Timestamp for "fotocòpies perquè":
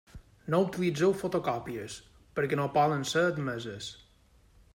1.19-2.59